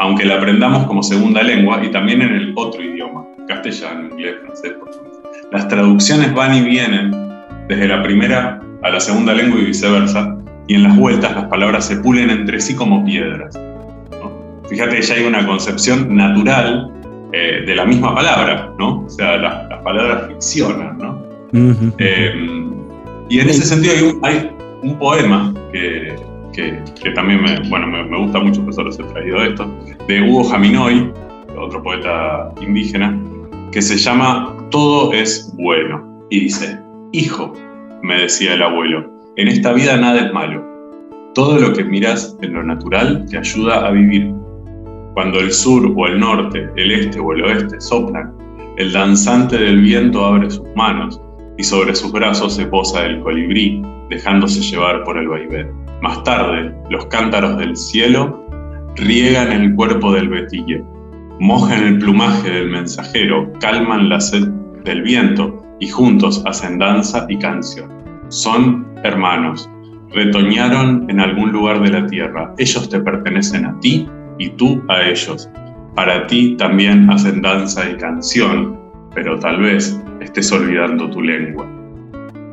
aunque 0.00 0.24
la 0.24 0.36
aprendamos 0.36 0.86
como 0.86 1.02
segunda 1.02 1.42
lengua 1.42 1.84
y 1.84 1.90
también 1.90 2.22
en 2.22 2.32
el 2.32 2.52
otro 2.56 2.82
idioma, 2.82 3.22
castellano, 3.46 4.08
inglés, 4.10 4.36
francés, 4.42 4.72
portugués. 4.78 5.12
Las 5.52 5.68
traducciones 5.68 6.34
van 6.34 6.54
y 6.54 6.62
vienen 6.62 7.10
desde 7.68 7.86
la 7.86 8.02
primera 8.02 8.62
a 8.82 8.88
la 8.88 8.98
segunda 8.98 9.34
lengua 9.34 9.60
y 9.60 9.66
viceversa, 9.66 10.38
y 10.66 10.74
en 10.76 10.84
las 10.84 10.96
vueltas 10.96 11.34
las 11.34 11.44
palabras 11.48 11.84
se 11.84 11.96
pulen 11.96 12.30
entre 12.30 12.60
sí 12.60 12.74
como 12.74 13.04
piedras. 13.04 13.60
Fíjate 14.70 14.96
que 14.96 15.02
ya 15.02 15.14
hay 15.16 15.24
una 15.24 15.46
concepción 15.46 16.16
natural 16.16 16.90
eh, 17.34 17.64
de 17.66 17.74
la 17.74 17.84
misma 17.84 18.14
palabra, 18.14 18.72
¿no? 18.78 19.02
O 19.04 19.10
sea, 19.10 19.36
las 19.36 19.82
palabras 19.84 20.28
ficcionan, 20.28 20.96
¿no? 20.96 21.22
Eh, 21.98 22.32
y 23.28 23.38
en 23.38 23.50
ese 23.50 23.66
sentido 23.66 24.18
hay 24.22 24.50
un, 24.82 24.98
poema 24.98 25.52
que, 25.72 26.16
que, 26.52 26.82
también 27.14 27.42
me, 27.42 27.68
bueno, 27.68 27.86
me, 27.86 28.18
gusta 28.18 28.40
mucho, 28.40 28.62
por 28.62 28.70
eso 28.70 28.84
les 28.84 28.98
he 28.98 29.04
traído 29.04 29.42
esto, 29.42 29.66
de 30.06 30.22
Hugo 30.22 30.44
Jaminoy, 30.44 31.12
otro 31.58 31.82
poeta 31.82 32.52
indígena, 32.60 33.18
que 33.72 33.82
se 33.82 33.96
llama 33.96 34.56
Todo 34.70 35.12
es 35.12 35.52
bueno. 35.56 36.26
Y 36.30 36.40
dice, 36.40 36.78
Hijo, 37.12 37.52
me 38.02 38.22
decía 38.22 38.54
el 38.54 38.62
abuelo, 38.62 39.10
en 39.36 39.48
esta 39.48 39.72
vida 39.72 39.96
nada 39.96 40.26
es 40.26 40.32
malo. 40.32 40.64
Todo 41.34 41.58
lo 41.58 41.72
que 41.72 41.84
miras 41.84 42.36
en 42.42 42.54
lo 42.54 42.62
natural 42.62 43.24
te 43.28 43.38
ayuda 43.38 43.86
a 43.86 43.90
vivir. 43.90 44.34
Cuando 45.14 45.38
el 45.40 45.52
sur 45.52 45.92
o 45.96 46.06
el 46.06 46.18
norte, 46.18 46.68
el 46.76 46.90
este 46.92 47.20
o 47.20 47.32
el 47.32 47.44
oeste 47.44 47.80
soplan, 47.80 48.32
el 48.76 48.92
danzante 48.92 49.58
del 49.58 49.80
viento 49.80 50.24
abre 50.24 50.50
sus 50.50 50.66
manos 50.74 51.20
y 51.58 51.62
sobre 51.62 51.94
sus 51.94 52.10
brazos 52.12 52.54
se 52.56 52.66
posa 52.66 53.04
el 53.04 53.20
colibrí, 53.20 53.82
dejándose 54.08 54.60
llevar 54.60 55.04
por 55.04 55.18
el 55.18 55.28
vaivén. 55.28 55.70
Más 56.02 56.22
tarde, 56.24 56.74
los 56.88 57.06
cántaros 57.06 57.58
del 57.58 57.76
cielo 57.76 58.46
riegan 58.96 59.52
el 59.52 59.74
cuerpo 59.74 60.12
del 60.12 60.28
betillo, 60.30 60.82
mojan 61.40 61.82
el 61.82 61.98
plumaje 61.98 62.48
del 62.50 62.70
mensajero, 62.70 63.52
calman 63.60 64.08
la 64.08 64.18
sed 64.18 64.48
del 64.84 65.02
viento 65.02 65.62
y 65.78 65.88
juntos 65.88 66.42
hacen 66.46 66.78
danza 66.78 67.26
y 67.28 67.38
canción. 67.38 67.90
Son 68.28 68.86
hermanos, 69.04 69.68
retoñaron 70.12 71.06
en 71.10 71.20
algún 71.20 71.52
lugar 71.52 71.82
de 71.82 71.90
la 71.90 72.06
tierra. 72.06 72.54
Ellos 72.56 72.88
te 72.88 73.00
pertenecen 73.00 73.66
a 73.66 73.78
ti 73.80 74.08
y 74.38 74.48
tú 74.50 74.82
a 74.88 75.02
ellos. 75.02 75.50
Para 75.94 76.26
ti 76.26 76.56
también 76.56 77.10
hacen 77.10 77.42
danza 77.42 77.90
y 77.90 77.96
canción, 77.96 78.78
pero 79.14 79.38
tal 79.38 79.60
vez 79.60 80.00
estés 80.20 80.50
olvidando 80.50 81.10
tu 81.10 81.20
lengua. 81.20 81.66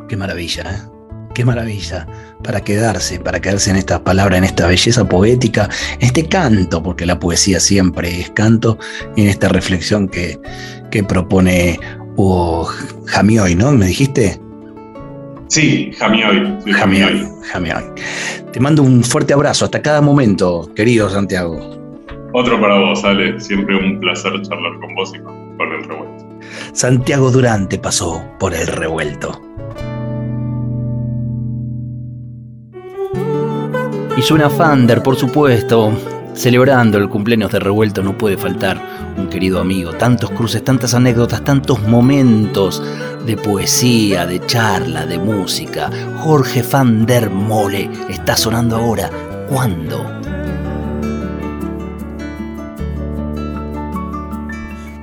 Qué 0.09 0.17
maravilla, 0.17 0.63
¿eh? 0.63 0.96
Qué 1.37 1.45
maravilla 1.45 2.07
para 2.43 2.61
quedarse, 2.61 3.19
para 3.19 3.39
quedarse 3.39 3.69
en 3.69 3.75
estas 3.75 3.99
palabras, 3.99 4.39
en 4.39 4.43
esta 4.43 4.65
belleza 4.65 5.07
poética, 5.07 5.69
en 5.99 6.07
este 6.07 6.27
canto, 6.27 6.81
porque 6.81 7.05
la 7.05 7.19
poesía 7.19 7.59
siempre 7.59 8.21
es 8.21 8.31
canto, 8.31 8.79
y 9.15 9.21
en 9.21 9.27
esta 9.27 9.47
reflexión 9.47 10.07
que, 10.07 10.39
que 10.89 11.03
propone 11.03 11.79
o 12.15 12.67
Jamioy, 13.05 13.53
¿no? 13.53 13.71
¿Me 13.73 13.85
dijiste? 13.85 14.41
Sí, 15.45 15.91
Jamioy. 15.99 16.57
Jamioy, 16.73 17.29
Jamioy. 17.51 17.83
Te 18.51 18.59
mando 18.59 18.81
un 18.81 19.03
fuerte 19.03 19.35
abrazo 19.35 19.65
hasta 19.65 19.79
cada 19.83 20.01
momento, 20.01 20.73
querido 20.73 21.07
Santiago. 21.07 21.59
Otro 22.33 22.59
para 22.59 22.79
vos, 22.79 23.03
Ale. 23.03 23.39
Siempre 23.39 23.75
un 23.75 23.99
placer 23.99 24.31
charlar 24.41 24.79
con 24.79 24.95
vos 24.95 25.13
y 25.13 25.19
con, 25.19 25.35
el 25.71 25.83
revuelto. 25.83 26.39
Santiago 26.73 27.29
Durante 27.29 27.77
pasó 27.77 28.25
por 28.39 28.55
el 28.55 28.65
revuelto. 28.65 29.46
Y 34.17 34.23
suena 34.23 34.49
Fander, 34.49 35.03
por 35.03 35.15
supuesto. 35.15 35.93
Celebrando 36.33 36.97
el 36.97 37.07
cumpleaños 37.07 37.51
de 37.51 37.59
Revuelto 37.59 38.01
no 38.01 38.17
puede 38.17 38.35
faltar 38.35 39.13
un 39.15 39.27
querido 39.27 39.59
amigo, 39.59 39.93
tantos 39.93 40.31
cruces, 40.31 40.63
tantas 40.63 40.95
anécdotas, 40.95 41.43
tantos 41.43 41.81
momentos 41.83 42.81
de 43.25 43.37
poesía, 43.37 44.25
de 44.25 44.39
charla, 44.45 45.05
de 45.05 45.19
música. 45.19 45.91
Jorge 46.17 46.63
van 46.63 47.05
der 47.05 47.29
Mole 47.29 47.91
está 48.09 48.35
sonando 48.35 48.77
ahora. 48.77 49.11
¿Cuándo? 49.49 50.03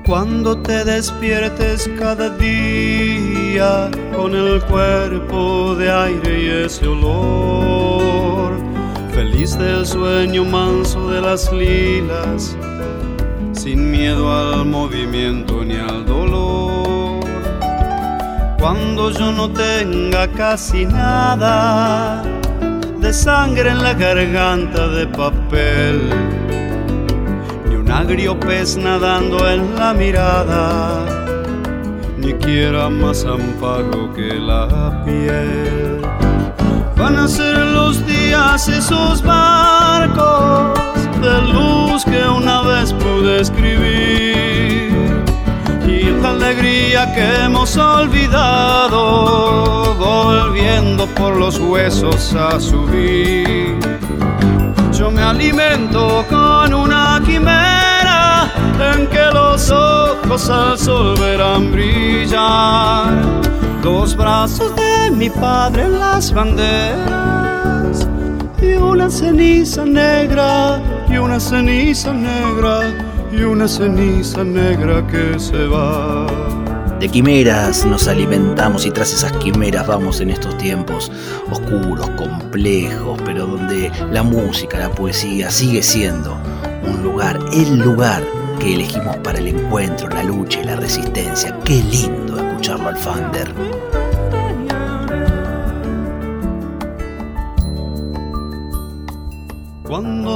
Cuando 0.07 0.59
te 0.59 0.85
despiertes 0.85 1.88
cada 1.99 2.31
día 2.31 3.91
con 4.15 4.35
el 4.35 4.61
cuerpo 4.65 5.77
de 5.77 5.91
aire 5.91 6.43
y 6.43 6.65
ese 6.65 6.87
olor 6.88 8.13
feliz 9.14 9.57
del 9.57 9.87
sueño 9.87 10.44
manso 10.44 11.09
de 11.09 11.20
las 11.20 11.53
lilas, 11.53 12.57
sin 13.53 13.90
miedo 13.92 14.24
al 14.35 14.66
movimiento 14.66 15.64
ni 15.64 15.77
al 15.77 16.05
dolor. 16.05 17.22
Cuando 18.59 19.11
yo 19.11 19.31
no 19.31 19.50
tenga 19.50 20.27
casi 20.33 20.85
nada 20.85 22.24
de 22.98 23.12
sangre 23.12 23.70
en 23.70 23.83
la 23.83 23.94
garganta 23.94 24.88
de 24.88 25.07
papel, 25.07 26.11
ni 27.68 27.77
un 27.77 27.90
agrio 27.90 28.38
pez 28.40 28.77
nadando 28.77 29.48
en 29.48 29.77
la 29.77 29.94
mirada, 29.94 31.07
ni 32.18 32.33
quiera 32.35 32.88
más 32.88 33.24
amparo 33.24 34.12
que 34.12 34.35
la 34.35 35.05
piel 35.05 36.34
Van 36.97 37.19
a 37.19 37.27
ser 37.27 37.59
los 37.59 38.07
días 38.07 38.69
esos 38.69 39.21
barcos 39.23 40.79
de 41.21 41.43
luz 41.53 42.05
que 42.05 42.23
una 42.29 42.63
vez 42.63 42.93
pude 42.93 43.41
escribir 43.41 45.25
y 45.87 46.05
la 46.23 46.31
alegría 46.31 47.13
que 47.13 47.45
hemos 47.45 47.77
olvidado 47.77 48.95
volviendo 49.95 51.07
por 51.09 51.35
los 51.37 51.59
huesos 51.59 52.33
a 52.35 52.61
subir. 52.61 53.77
Yo 54.93 55.11
me 55.11 55.23
alimento 55.23 56.25
con 56.31 56.73
una 56.73 57.21
quimera 57.27 58.53
en 58.95 59.09
que 59.09 59.25
los 59.33 59.69
ojos 59.71 60.49
al 60.49 60.79
sol 60.79 61.19
verán 61.19 61.73
brillar 61.73 63.34
dos 64.05 64.17
brazos 64.19 64.77
de 64.77 65.11
mi 65.12 65.31
padre 65.31 65.88
las 65.88 66.31
banderas 66.31 68.07
y 68.61 68.75
una 68.75 69.09
ceniza 69.09 69.87
negra 69.87 70.79
y 71.09 71.17
una 71.17 71.40
ceniza 71.40 72.12
negra 72.12 72.81
y 73.33 73.45
una 73.45 73.67
ceniza 73.67 74.45
negra 74.45 75.07
que 75.07 75.38
se 75.40 75.67
va. 75.69 76.27
De 77.01 77.09
quimeras 77.09 77.87
nos 77.87 78.07
alimentamos 78.07 78.85
y 78.85 78.90
tras 78.90 79.11
esas 79.14 79.33
quimeras 79.38 79.87
vamos 79.87 80.21
en 80.21 80.29
estos 80.29 80.59
tiempos 80.59 81.11
oscuros, 81.51 82.11
complejos, 82.11 83.19
pero 83.25 83.47
donde 83.47 83.90
la 84.11 84.23
música, 84.23 84.81
la 84.81 84.90
poesía 84.90 85.51
sigue 85.51 85.83
siendo 85.83 86.37
un 86.87 87.03
lugar, 87.03 87.40
el 87.55 87.79
lugar 87.79 88.23
que 88.59 88.75
elegimos 88.75 89.17
para 89.25 89.38
el 89.38 89.49
encuentro, 89.49 90.11
la 90.11 90.23
lucha 90.25 90.61
y 90.61 90.64
la 90.64 90.77
resistencia. 90.77 91.59
Qué 91.64 91.83
lindo 91.85 92.37
escucharlo 92.37 92.88
al 92.90 92.99
Fander. 92.99 93.84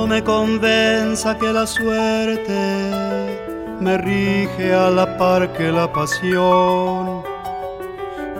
Me 0.06 0.22
convenza 0.22 1.37
que 1.38 1.52
la 1.52 1.66
suerte 1.66 2.90
me 3.80 3.98
rige 3.98 4.72
a 4.72 4.90
la 4.90 5.16
par 5.18 5.52
que 5.52 5.70
la 5.70 5.92
pasión 5.92 7.22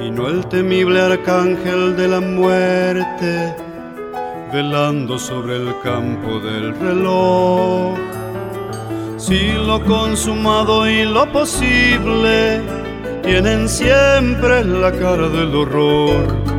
y 0.01 0.11
no 0.11 0.29
el 0.29 0.47
temible 0.47 1.01
arcángel 1.01 1.97
de 1.97 2.09
la 2.09 2.21
muerte 2.21 3.55
velando 4.53 5.19
sobre 5.19 5.57
el 5.57 5.75
campo 5.83 6.41
del 6.41 6.75
reloj. 6.79 7.99
Si 9.17 9.53
lo 9.53 9.85
consumado 9.85 10.89
y 10.89 11.05
lo 11.05 11.31
posible 11.33 12.61
tienen 13.23 13.69
siempre 13.69 14.65
la 14.65 14.93
cara 14.93 15.29
del 15.29 15.55
horror. 15.55 16.58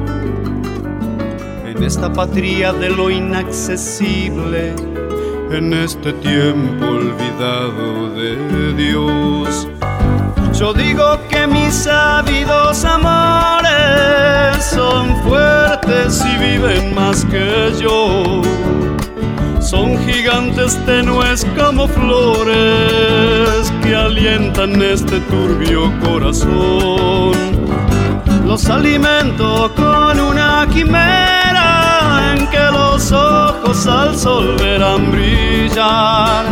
En 1.79 1.85
esta 1.85 2.11
patria 2.11 2.73
de 2.73 2.89
lo 2.89 3.09
inaccesible, 3.09 4.75
en 5.49 5.71
este 5.71 6.11
tiempo 6.11 6.85
olvidado 6.85 8.09
de 8.15 8.73
Dios, 8.73 9.65
Yo 10.53 10.73
digo 10.73 11.17
que 11.29 11.47
mis 11.47 11.73
sabidos 11.73 12.83
amores 12.83 14.61
son 14.61 15.15
fuertes 15.23 16.21
y 16.25 16.37
viven 16.43 16.93
más 16.93 17.23
que 17.23 17.71
yo. 17.79 18.41
Son 19.61 19.97
gigantes 20.05 20.77
tenues 20.85 21.47
como 21.57 21.87
flores 21.87 23.71
que 23.81 23.95
alientan 23.95 24.81
este 24.81 25.21
turbio 25.21 25.93
corazón. 26.01 27.31
Los 28.45 28.69
alimento 28.69 29.71
con 29.77 30.19
una 30.19 30.67
quimera 30.73 31.38
los 32.71 33.11
ojos 33.11 33.87
al 33.87 34.15
sol 34.17 34.55
verán 34.59 35.11
brillar. 35.11 36.45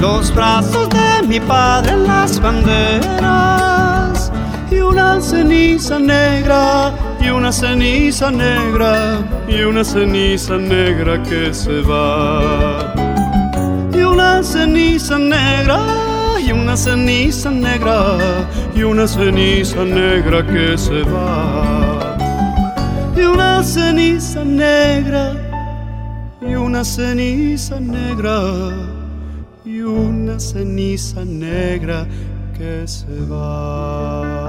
Los 0.00 0.34
brazos 0.34 0.88
de 0.90 1.26
mi 1.26 1.40
padre 1.40 1.92
en 1.92 2.06
las 2.06 2.40
banderas 2.40 4.30
y 4.70 4.76
una 4.76 5.20
ceniza 5.20 5.98
negra 5.98 6.92
y 7.20 7.30
una 7.30 7.50
ceniza 7.50 8.30
negra 8.30 9.18
y 9.48 9.62
una 9.62 9.82
ceniza 9.84 10.56
negra 10.56 11.22
que 11.22 11.52
se 11.52 11.80
va. 11.82 12.94
Y 13.92 14.02
una 14.02 14.42
ceniza 14.42 15.18
negra 15.18 15.80
y 16.40 16.52
una 16.52 16.76
ceniza 16.76 17.50
negra 17.50 18.16
y 18.74 18.82
una 18.82 19.08
ceniza 19.08 19.84
negra 19.84 20.46
que 20.46 20.78
se 20.78 21.02
va 21.02 21.97
y 23.18 23.24
una 23.24 23.62
ceniza 23.62 24.44
negra 24.44 25.34
y 26.40 26.54
una 26.54 26.84
ceniza 26.84 27.80
negra 27.80 28.70
y 29.64 29.80
una 29.80 30.38
ceniza 30.38 31.24
negra 31.24 32.06
que 32.56 32.86
se 32.86 33.20
va. 33.28 34.48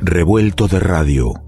Revuelto 0.00 0.68
de 0.68 0.80
radio. 0.80 1.47